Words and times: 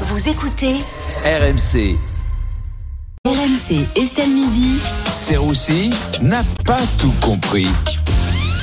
Vous 0.00 0.28
écoutez 0.28 0.74
RMC. 1.24 1.96
RMC 3.24 3.86
Estelle 3.94 4.28
Midi. 4.28 4.80
Serroussi 5.06 5.90
n'a 6.20 6.42
pas 6.64 6.80
tout 6.98 7.12
compris. 7.22 7.68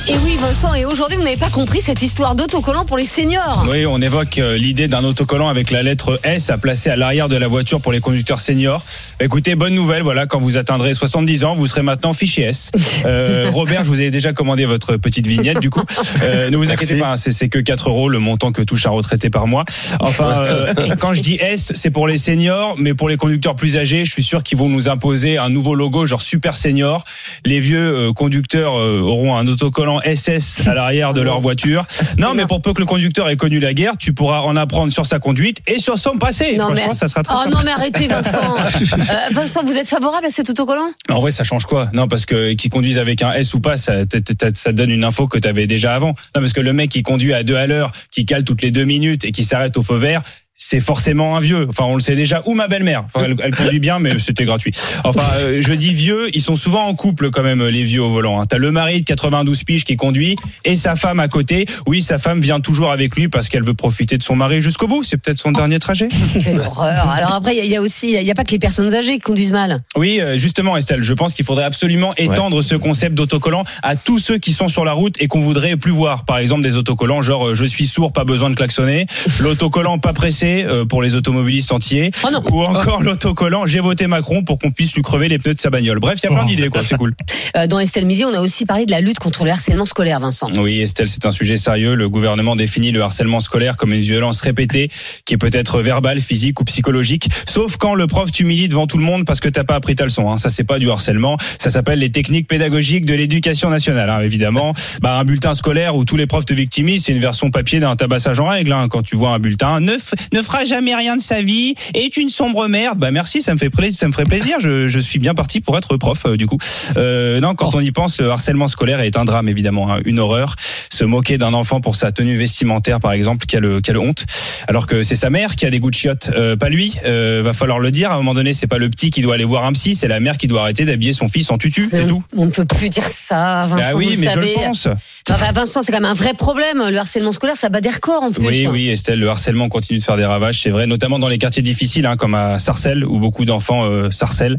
Et 0.08 0.16
oui, 0.24 0.36
Vincent, 0.36 0.74
et 0.74 0.84
aujourd'hui, 0.84 1.16
vous 1.16 1.22
n'avez 1.22 1.36
pas 1.36 1.48
compris 1.48 1.80
cette 1.80 2.02
histoire 2.02 2.34
d'autocollant 2.34 2.84
pour 2.84 2.98
les 2.98 3.04
seniors. 3.04 3.64
Oui, 3.68 3.86
on 3.86 4.00
évoque 4.00 4.38
euh, 4.38 4.56
l'idée 4.56 4.88
d'un 4.88 5.04
autocollant 5.04 5.48
avec 5.48 5.70
la 5.70 5.84
lettre 5.84 6.18
S 6.24 6.50
à 6.50 6.58
placer 6.58 6.90
à 6.90 6.96
l'arrière 6.96 7.28
de 7.28 7.36
la 7.36 7.46
voiture 7.46 7.80
pour 7.80 7.92
les 7.92 8.00
conducteurs 8.00 8.40
seniors. 8.40 8.84
Écoutez, 9.20 9.54
bonne 9.54 9.74
nouvelle, 9.74 10.02
voilà, 10.02 10.26
quand 10.26 10.40
vous 10.40 10.56
atteindrez 10.58 10.94
70 10.94 11.44
ans, 11.44 11.54
vous 11.54 11.68
serez 11.68 11.82
maintenant 11.82 12.14
fiché 12.14 12.42
S. 12.42 12.70
Euh, 13.04 13.50
Robert, 13.50 13.84
je 13.84 13.88
vous 13.88 14.00
ai 14.00 14.10
déjà 14.10 14.32
commandé 14.32 14.64
votre 14.64 14.96
petite 14.96 15.26
vignette, 15.26 15.58
du 15.58 15.70
coup. 15.70 15.82
Euh, 16.22 16.50
ne 16.50 16.56
vous 16.56 16.70
inquiétez 16.70 16.96
pas, 16.96 17.12
hein, 17.12 17.16
c'est 17.16 17.32
c'est 17.32 17.48
que 17.48 17.58
4 17.58 17.88
euros 17.88 18.08
le 18.08 18.20
montant 18.20 18.52
que 18.52 18.62
touche 18.62 18.86
un 18.86 18.90
retraité 18.90 19.28
par 19.28 19.48
mois. 19.48 19.64
Enfin, 19.98 20.30
euh, 20.38 20.74
quand 21.00 21.14
je 21.14 21.20
dis 21.20 21.34
S, 21.40 21.72
c'est 21.74 21.90
pour 21.90 22.06
les 22.06 22.18
seniors, 22.18 22.76
mais 22.78 22.94
pour 22.94 23.08
les 23.08 23.16
conducteurs 23.16 23.56
plus 23.56 23.76
âgés, 23.76 24.04
je 24.04 24.12
suis 24.12 24.22
sûr 24.22 24.42
qu'ils 24.42 24.58
vont 24.58 24.68
nous 24.68 24.88
imposer 24.88 25.38
un 25.38 25.48
nouveau 25.48 25.74
logo, 25.74 26.06
genre 26.06 26.22
super 26.22 26.56
senior. 26.56 27.04
Les 27.44 27.60
vieux 27.60 28.08
euh, 28.08 28.12
conducteurs 28.12 28.78
euh, 28.78 29.00
auront 29.00 29.36
un 29.36 29.46
autocollant 29.48 29.91
SS 30.00 30.62
à 30.66 30.74
l'arrière 30.74 31.12
de 31.12 31.20
leur 31.20 31.40
voiture. 31.40 31.84
Non, 32.18 32.34
mais 32.34 32.46
pour 32.46 32.62
peu 32.62 32.72
que 32.72 32.80
le 32.80 32.86
conducteur 32.86 33.28
ait 33.28 33.36
connu 33.36 33.60
la 33.60 33.74
guerre, 33.74 33.96
tu 33.98 34.12
pourras 34.12 34.40
en 34.40 34.56
apprendre 34.56 34.92
sur 34.92 35.06
sa 35.06 35.18
conduite 35.18 35.58
et 35.66 35.78
sur 35.78 35.98
son 35.98 36.18
passé. 36.18 36.56
Non, 36.56 36.66
Franchement, 36.68 36.84
mais- 36.88 36.94
ça 36.94 37.08
sera 37.08 37.22
très 37.22 37.34
Oh 37.36 37.42
sympa. 37.44 37.56
non, 37.56 37.62
mais 37.64 37.70
arrêtez, 37.72 38.06
Vincent. 38.06 38.38
Euh, 38.92 39.14
Vincent, 39.32 39.62
vous 39.64 39.76
êtes 39.76 39.88
favorable 39.88 40.26
à 40.26 40.30
cet 40.30 40.48
autocollant? 40.50 40.90
En 41.10 41.20
vrai, 41.20 41.30
ça 41.32 41.44
change 41.44 41.66
quoi? 41.66 41.88
Non, 41.92 42.08
parce 42.08 42.24
que 42.26 42.52
qui 42.54 42.68
conduisent 42.68 42.98
avec 42.98 43.22
un 43.22 43.32
S 43.32 43.52
ou 43.54 43.60
pas, 43.60 43.76
ça, 43.76 44.06
t- 44.06 44.20
t- 44.20 44.34
t- 44.34 44.54
ça 44.54 44.72
donne 44.72 44.90
une 44.90 45.04
info 45.04 45.26
que 45.28 45.38
tu 45.38 45.48
avais 45.48 45.66
déjà 45.66 45.94
avant. 45.94 46.08
Non, 46.34 46.40
parce 46.40 46.52
que 46.52 46.60
le 46.60 46.72
mec 46.72 46.90
qui 46.90 47.02
conduit 47.02 47.32
à 47.34 47.42
deux 47.42 47.56
à 47.56 47.66
l'heure, 47.66 47.90
qui 48.10 48.24
cale 48.26 48.44
toutes 48.44 48.62
les 48.62 48.70
deux 48.70 48.84
minutes 48.84 49.24
et 49.24 49.32
qui 49.32 49.44
s'arrête 49.44 49.76
au 49.76 49.82
feu 49.82 49.96
vert. 49.96 50.22
C'est 50.54 50.80
forcément 50.80 51.36
un 51.36 51.40
vieux. 51.40 51.66
Enfin, 51.68 51.84
on 51.84 51.94
le 51.96 52.00
sait 52.00 52.14
déjà. 52.14 52.42
Ou 52.46 52.54
ma 52.54 52.68
belle-mère. 52.68 53.04
Enfin, 53.06 53.24
elle, 53.26 53.34
elle 53.42 53.54
conduit 53.54 53.80
bien, 53.80 53.98
mais 53.98 54.18
c'était 54.20 54.44
gratuit. 54.44 54.70
Enfin, 55.02 55.24
euh, 55.40 55.58
je 55.60 55.72
dis 55.72 55.92
vieux. 55.92 56.28
Ils 56.36 56.42
sont 56.42 56.54
souvent 56.56 56.84
en 56.86 56.94
couple 56.94 57.30
quand 57.30 57.42
même, 57.42 57.66
les 57.66 57.82
vieux 57.82 58.02
au 58.02 58.10
volant. 58.10 58.40
Hein. 58.40 58.46
T'as 58.46 58.58
le 58.58 58.70
mari 58.70 59.00
de 59.00 59.04
92 59.04 59.64
piges 59.64 59.84
qui 59.84 59.96
conduit 59.96 60.36
et 60.64 60.76
sa 60.76 60.94
femme 60.94 61.18
à 61.20 61.26
côté. 61.28 61.64
Oui, 61.86 62.00
sa 62.00 62.18
femme 62.18 62.40
vient 62.40 62.60
toujours 62.60 62.92
avec 62.92 63.16
lui 63.16 63.28
parce 63.28 63.48
qu'elle 63.48 63.64
veut 63.64 63.74
profiter 63.74 64.18
de 64.18 64.22
son 64.22 64.36
mari 64.36 64.60
jusqu'au 64.62 64.86
bout. 64.86 65.02
C'est 65.02 65.16
peut-être 65.16 65.38
son 65.40 65.50
dernier 65.52 65.78
trajet. 65.80 66.08
Quelle 66.40 66.60
horreur. 66.60 67.08
Alors 67.10 67.32
après, 67.32 67.54
il 67.54 67.58
y 67.58 67.60
a- 67.60 67.64
il 67.64 67.70
y, 67.70 67.76
a 67.76 67.80
aussi, 67.82 68.12
il 68.12 68.22
n'y 68.22 68.30
a 68.30 68.34
pas 68.34 68.44
que 68.44 68.52
les 68.52 68.58
personnes 68.58 68.94
âgées 68.94 69.14
qui 69.14 69.20
conduisent 69.20 69.52
mal. 69.52 69.80
Oui, 69.96 70.20
euh, 70.20 70.36
justement, 70.36 70.76
Estelle, 70.76 71.02
je 71.02 71.14
pense 71.14 71.32
qu'il 71.34 71.44
faudrait 71.46 71.64
absolument 71.64 72.14
étendre 72.16 72.60
ce 72.62 72.74
concept 72.76 73.14
d'autocollant 73.16 73.64
à 73.82 73.96
tous 73.96 74.18
ceux 74.18 74.38
qui 74.38 74.52
sont 74.52 74.68
sur 74.68 74.84
la 74.84 74.92
route 74.92 75.16
et 75.20 75.26
qu'on 75.26 75.40
voudrait 75.40 75.76
plus 75.76 75.92
voir. 75.92 76.24
Par 76.24 76.38
exemple, 76.38 76.62
des 76.62 76.76
autocollants 76.76 77.22
genre 77.22 77.48
euh, 77.48 77.54
je 77.54 77.64
suis 77.64 77.86
sourd, 77.86 78.12
pas 78.12 78.24
besoin 78.24 78.50
de 78.50 78.54
klaxonner, 78.54 79.06
l'autocollant 79.40 79.98
pas 79.98 80.12
pressé 80.12 80.41
euh, 80.46 80.84
pour 80.84 81.02
les 81.02 81.14
automobilistes 81.16 81.72
entiers, 81.72 82.10
Oh 82.24 82.28
non. 82.32 82.42
ou 82.52 82.62
encore 82.62 83.02
l'autocollant 83.02 83.66
j'ai 83.66 83.80
voté 83.80 84.06
Macron 84.06 84.42
pour 84.42 84.58
qu'on 84.58 84.70
puisse 84.70 84.94
lui 84.94 85.02
crever 85.02 85.28
les 85.28 85.38
pneus 85.38 85.54
de 85.54 85.60
sa 85.60 85.70
bagnole. 85.70 85.98
Bref, 86.00 86.18
il 86.22 86.30
y 86.30 86.32
a 86.32 86.36
plein 86.36 86.44
d'idées, 86.44 86.68
quoi. 86.68 86.82
C'est 86.82 86.96
cool. 86.96 87.14
Euh, 87.54 87.66
dans 87.66 87.78
Estelle 87.78 88.06
Midi, 88.06 88.24
on 88.24 88.32
a 88.32 88.40
aussi 88.40 88.64
parlé 88.64 88.86
de 88.86 88.90
la 88.90 89.02
lutte 89.02 89.18
contre 89.18 89.44
le 89.44 89.50
harcèlement 89.50 89.84
scolaire, 89.84 90.20
Vincent. 90.20 90.48
Oui, 90.56 90.80
Estelle, 90.80 91.06
c'est 91.08 91.26
un 91.26 91.30
sujet 91.30 91.58
sérieux. 91.58 91.94
Le 91.94 92.08
gouvernement 92.08 92.56
définit 92.56 92.92
le 92.92 93.02
harcèlement 93.02 93.40
scolaire 93.40 93.76
comme 93.76 93.92
une 93.92 94.00
violence 94.00 94.40
répétée 94.40 94.88
qui 95.26 95.36
peut 95.36 95.50
être 95.52 95.82
verbale, 95.82 96.22
physique 96.22 96.58
ou 96.62 96.64
psychologique. 96.64 97.28
Sauf 97.46 97.76
quand 97.76 97.94
le 97.94 98.06
prof 98.06 98.32
t'humilie 98.32 98.70
devant 98.70 98.86
tout 98.86 98.96
le 98.96 99.04
monde 99.04 99.26
parce 99.26 99.40
que 99.40 99.50
t'as 99.50 99.64
pas 99.64 99.74
appris 99.74 99.94
ta 99.94 100.04
leçon. 100.04 100.30
Hein. 100.30 100.38
Ça, 100.38 100.48
c'est 100.48 100.64
pas 100.64 100.78
du 100.78 100.90
harcèlement. 100.90 101.36
Ça 101.58 101.68
s'appelle 101.68 101.98
les 101.98 102.10
techniques 102.10 102.46
pédagogiques 102.48 103.04
de 103.04 103.14
l'éducation 103.14 103.68
nationale. 103.68 104.08
hein, 104.08 104.20
évidemment, 104.22 104.72
bah, 105.02 105.18
un 105.18 105.24
bulletin 105.24 105.52
scolaire 105.52 105.94
où 105.94 106.06
tous 106.06 106.16
les 106.16 106.26
profs 106.26 106.46
te 106.46 106.54
victimisent, 106.54 107.04
c'est 107.04 107.12
une 107.12 107.20
version 107.20 107.50
papier 107.50 107.80
d'un 107.80 107.96
tabassage 107.96 108.40
en 108.40 108.46
règle. 108.48 108.72
hein. 108.72 108.88
Quand 108.88 109.02
tu 109.02 109.14
vois 109.14 109.30
un 109.34 109.38
bulletin, 109.38 109.80
ne, 109.80 109.92
f- 109.92 110.14
ne 110.32 110.42
fera 110.42 110.64
jamais 110.64 110.94
rien 110.94 111.16
de 111.16 111.22
sa 111.22 111.42
vie, 111.42 111.74
est 111.94 112.16
une 112.16 112.30
sombre 112.30 112.68
merde. 112.68 112.98
Bah 112.98 113.10
merci, 113.10 113.42
ça 113.42 113.54
me 113.54 113.58
fait 113.58 113.70
plaisir. 113.70 113.98
Ça 113.98 114.08
me 114.08 114.12
ferait 114.12 114.24
plaisir. 114.24 114.58
Je, 114.60 114.88
je 114.88 115.00
suis 115.00 115.18
bien 115.18 115.34
parti 115.34 115.60
pour 115.60 115.76
être 115.76 115.96
prof 115.96 116.22
euh, 116.26 116.36
du 116.36 116.46
coup. 116.46 116.58
Euh, 116.96 117.40
non, 117.40 117.54
quand 117.54 117.74
on 117.74 117.80
y 117.80 117.90
pense, 117.92 118.20
le 118.20 118.30
harcèlement 118.30 118.68
scolaire 118.68 119.00
est 119.00 119.16
un 119.16 119.24
drame 119.24 119.48
évidemment, 119.48 119.92
hein, 119.92 120.00
une 120.04 120.18
horreur. 120.18 120.56
Se 120.90 121.04
moquer 121.04 121.38
d'un 121.38 121.54
enfant 121.54 121.80
pour 121.80 121.96
sa 121.96 122.12
tenue 122.12 122.36
vestimentaire, 122.36 123.00
par 123.00 123.12
exemple, 123.12 123.46
quelle, 123.46 123.80
quelle 123.82 123.98
honte. 123.98 124.24
Alors 124.68 124.86
que 124.86 125.02
c'est 125.02 125.16
sa 125.16 125.30
mère 125.30 125.56
qui 125.56 125.66
a 125.66 125.70
des 125.70 125.80
goûts 125.80 125.90
de 125.90 125.94
chiottes, 125.94 126.30
euh, 126.34 126.56
pas 126.56 126.68
lui. 126.68 126.94
Euh, 127.04 127.42
va 127.44 127.52
falloir 127.52 127.78
le 127.78 127.90
dire. 127.90 128.10
À 128.10 128.14
un 128.14 128.18
moment 128.18 128.34
donné, 128.34 128.52
c'est 128.52 128.66
pas 128.66 128.78
le 128.78 128.88
petit 128.90 129.10
qui 129.10 129.22
doit 129.22 129.34
aller 129.34 129.44
voir 129.44 129.64
un 129.64 129.72
psy, 129.72 129.94
c'est 129.94 130.08
la 130.08 130.20
mère 130.20 130.36
qui 130.36 130.46
doit 130.46 130.62
arrêter 130.62 130.84
d'habiller 130.84 131.12
son 131.12 131.28
fils 131.28 131.50
en 131.50 131.58
tutu, 131.58 131.88
c'est 131.90 132.02
on, 132.02 132.06
tout. 132.06 132.24
on 132.36 132.46
ne 132.46 132.50
peut 132.50 132.64
plus 132.64 132.88
dire 132.88 133.06
ça, 133.06 133.66
Vincent. 133.68 133.90
Bah 133.90 133.96
oui, 133.96 134.14
vous 134.14 134.20
mais 134.20 134.28
savez. 134.28 134.54
je 134.54 134.60
le 134.60 134.66
pense. 134.66 134.88
Enfin, 135.30 135.52
Vincent, 135.52 135.82
c'est 135.82 135.92
quand 135.92 136.00
même 136.00 136.10
un 136.10 136.14
vrai 136.14 136.34
problème. 136.34 136.82
Le 136.90 136.96
harcèlement 136.98 137.32
scolaire, 137.32 137.56
ça 137.56 137.68
bat 137.68 137.80
des 137.80 137.90
records 137.90 138.22
en 138.22 138.32
plus. 138.32 138.46
Oui, 138.46 138.66
oui, 138.70 138.88
Estelle, 138.88 139.18
le 139.18 139.28
harcèlement 139.28 139.68
continue 139.68 139.98
de 139.98 140.04
faire 140.04 140.16
des 140.16 140.21
ravages, 140.24 140.60
c'est 140.60 140.70
vrai, 140.70 140.86
notamment 140.86 141.18
dans 141.18 141.28
les 141.28 141.38
quartiers 141.38 141.62
difficiles, 141.62 142.06
hein, 142.06 142.16
comme 142.16 142.34
à 142.34 142.58
Sarcelles, 142.58 143.04
où 143.04 143.18
beaucoup 143.18 143.44
d'enfants 143.44 143.84
euh, 143.84 144.10
sarcellent. 144.10 144.58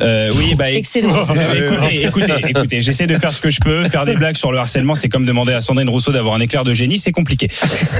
Euh, 0.00 0.30
oui, 0.36 0.54
bah, 0.54 0.70
Excellent. 0.70 1.08
Euh, 1.38 1.54
écoutez, 1.54 2.04
écoutez, 2.04 2.48
écoutez, 2.48 2.80
j'essaie 2.82 3.06
de 3.06 3.16
faire 3.18 3.30
ce 3.30 3.40
que 3.40 3.50
je 3.50 3.60
peux. 3.60 3.88
Faire 3.88 4.04
des 4.04 4.14
blagues 4.14 4.36
sur 4.36 4.50
le 4.50 4.58
harcèlement, 4.58 4.94
c'est 4.94 5.08
comme 5.08 5.24
demander 5.24 5.52
à 5.52 5.60
Sandrine 5.60 5.88
Rousseau 5.88 6.10
d'avoir 6.10 6.34
un 6.34 6.40
éclair 6.40 6.64
de 6.64 6.74
génie, 6.74 6.98
c'est 6.98 7.12
compliqué. 7.12 7.48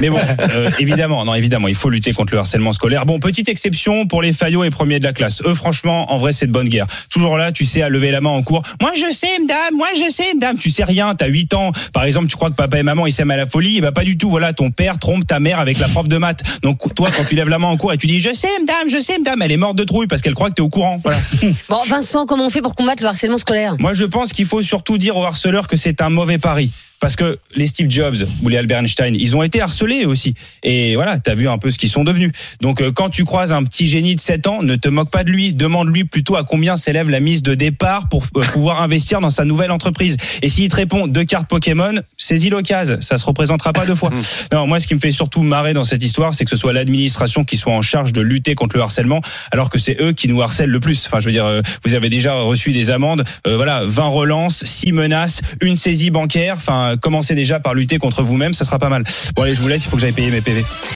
Mais 0.01 0.09
bon, 0.09 0.17
euh, 0.39 0.69
évidemment, 0.79 1.23
non, 1.25 1.35
évidemment, 1.35 1.67
il 1.67 1.75
faut 1.75 1.89
lutter 1.89 2.11
contre 2.11 2.33
le 2.33 2.39
harcèlement 2.39 2.71
scolaire. 2.71 3.05
Bon, 3.05 3.19
petite 3.19 3.47
exception 3.47 4.07
pour 4.07 4.21
les 4.21 4.33
faillots 4.33 4.63
et 4.63 4.69
premiers 4.69 4.99
de 4.99 5.05
la 5.05 5.13
classe. 5.13 5.41
Eux, 5.45 5.53
franchement, 5.53 6.11
en 6.11 6.17
vrai, 6.17 6.33
c'est 6.33 6.47
de 6.47 6.51
bonne 6.51 6.69
guerre. 6.69 6.87
Toujours 7.09 7.37
là, 7.37 7.51
tu 7.51 7.65
sais, 7.65 7.81
à 7.81 7.89
lever 7.89 8.11
la 8.11 8.21
main 8.21 8.29
en 8.29 8.41
cours. 8.41 8.63
Moi, 8.81 8.91
je 8.95 9.13
sais, 9.13 9.27
madame, 9.39 9.75
moi, 9.75 9.87
je 9.95 10.11
sais, 10.11 10.33
madame. 10.33 10.57
Tu 10.57 10.69
sais 10.69 10.83
rien, 10.83 11.15
t'as 11.15 11.27
8 11.27 11.53
ans. 11.53 11.71
Par 11.93 12.03
exemple, 12.03 12.27
tu 12.27 12.35
crois 12.35 12.49
que 12.49 12.55
papa 12.55 12.79
et 12.79 12.83
maman, 12.83 13.05
ils 13.07 13.13
s'aiment 13.13 13.31
à 13.31 13.37
la 13.37 13.45
folie. 13.45 13.77
Et 13.77 13.81
bah, 13.81 13.91
pas 13.91 14.03
du 14.03 14.17
tout. 14.17 14.29
Voilà, 14.29 14.53
ton 14.53 14.71
père 14.71 14.99
trompe 14.99 15.25
ta 15.25 15.39
mère 15.39 15.59
avec 15.59 15.79
la 15.79 15.87
prof 15.87 16.07
de 16.07 16.17
maths. 16.17 16.41
Donc, 16.61 16.93
toi, 16.99 17.09
quand 17.15 17.23
tu 17.23 17.35
lèves 17.35 17.47
la 17.47 17.59
main 17.59 17.67
en 17.67 17.77
cours 17.77 17.93
et 17.93 17.97
tu 17.97 18.07
dis, 18.07 18.19
je 18.19 18.33
sais, 18.33 18.49
madame, 18.59 18.89
je 18.89 18.99
sais, 18.99 19.17
madame, 19.19 19.41
elle 19.41 19.53
est 19.53 19.57
morte 19.57 19.77
de 19.77 19.85
trouille 19.85 20.07
parce 20.07 20.21
qu'elle 20.21 20.33
croit 20.33 20.49
que 20.49 20.55
t'es 20.55 20.61
au 20.61 20.67
courant. 20.67 20.99
Voilà. 21.01 21.17
Bon, 21.69 21.77
Vincent, 21.87 22.25
comment 22.25 22.47
on 22.47 22.49
fait 22.49 22.61
pour 22.61 22.75
combattre 22.75 23.03
le 23.03 23.07
harcèlement 23.07 23.37
scolaire? 23.37 23.77
Moi, 23.79 23.93
je 23.93 24.03
pense 24.03 24.33
qu'il 24.33 24.45
faut 24.45 24.61
surtout 24.61 24.97
dire 24.97 25.15
aux 25.15 25.23
harceleurs 25.23 25.67
que 25.67 25.77
c'est 25.77 26.01
un 26.01 26.09
mauvais 26.09 26.39
pari. 26.39 26.71
Parce 26.99 27.15
que 27.15 27.39
les 27.55 27.67
Steve 27.67 27.89
Jobs 27.89 28.17
ou 28.43 28.49
les 28.49 28.57
Albert 28.57 28.79
Einstein, 28.79 29.15
ils 29.15 29.35
ont 29.37 29.43
été 29.43 29.61
harcelés 29.61 30.05
aussi. 30.05 30.33
Et 30.63 30.95
voilà, 30.95 31.17
t'as 31.17 31.35
vu 31.35 31.47
un 31.47 31.57
peu 31.57 31.71
ce 31.71 31.77
qu'ils 31.77 31.89
sont 31.89 32.03
devenus. 32.03 32.31
Donc, 32.61 32.81
euh, 32.81 32.91
quand 32.91 33.09
tu 33.09 33.23
croises 33.23 33.53
un 33.53 33.63
petit 33.63 33.87
génie 33.87 34.15
de 34.15 34.19
7 34.19 34.47
ans, 34.47 34.63
ne 34.63 34.75
te 34.75 34.89
moque 34.89 35.09
pas 35.09 35.23
de 35.23 35.31
lui. 35.31 35.53
Demande-lui 35.53 36.03
plutôt 36.03 36.35
à 36.35 36.43
combien 36.43 36.75
s'élève 36.75 37.09
la 37.09 37.19
mise 37.19 37.43
de 37.43 37.55
départ 37.55 38.09
pour 38.09 38.23
euh, 38.35 38.41
pouvoir 38.41 38.81
investir 38.81 39.21
dans 39.21 39.29
sa 39.29 39.45
nouvelle 39.45 39.71
entreprise. 39.71 40.17
Et 40.41 40.49
s'il 40.49 40.69
te 40.69 40.75
répond 40.75 41.07
deux 41.07 41.23
cartes 41.23 41.49
Pokémon, 41.49 41.93
saisis 42.17 42.49
l'occasion. 42.49 42.97
Ça 43.01 43.17
se 43.17 43.25
représentera 43.25 43.73
pas 43.73 43.85
deux 43.85 43.95
fois. 43.95 44.11
Non, 44.51 44.65
moi, 44.67 44.79
ce 44.79 44.87
qui 44.87 44.95
me 44.95 44.99
fait 44.99 45.11
surtout 45.11 45.43
marrer 45.43 45.73
dans 45.73 45.83
cette 45.83 46.03
histoire, 46.03 46.33
c'est 46.33 46.43
que 46.43 46.49
ce 46.49 46.55
soit 46.55 46.73
l'administration 46.73 47.43
qui 47.43 47.57
soit 47.57 47.73
en 47.73 47.81
charge 47.81 48.13
de 48.13 48.21
lutter 48.21 48.55
contre 48.55 48.75
le 48.75 48.81
harcèlement, 48.81 49.21
alors 49.51 49.69
que 49.69 49.77
c'est 49.77 50.01
eux 50.01 50.11
qui 50.11 50.27
nous 50.27 50.41
harcèlent 50.41 50.69
le 50.69 50.79
plus. 50.79 51.05
Enfin, 51.05 51.19
je 51.19 51.25
veux 51.25 51.31
dire, 51.31 51.45
euh, 51.45 51.61
vous 51.85 51.93
avez 51.93 52.09
déjà 52.09 52.33
reçu 52.33 52.71
des 52.71 52.91
amendes, 52.91 53.23
euh, 53.47 53.55
voilà, 53.55 53.83
20 53.85 54.07
relances, 54.07 54.63
6 54.65 54.91
menaces, 54.91 55.41
une 55.61 55.75
saisie 55.75 56.09
bancaire. 56.09 56.55
Enfin, 56.57 56.88
commencez 56.97 57.35
déjà 57.35 57.59
par 57.59 57.73
lutter 57.73 57.97
contre 57.97 58.23
vous-même, 58.23 58.53
ça 58.53 58.65
sera 58.65 58.79
pas 58.79 58.89
mal. 58.89 59.03
Bon, 59.35 59.43
allez, 59.43 59.55
je 59.55 59.61
vous 59.61 59.67
laisse, 59.67 59.85
il 59.85 59.89
faut 59.89 59.95
que 59.95 60.01
j'aille 60.01 60.11
payer 60.11 60.31
mes 60.31 60.41
PV. 60.41 60.63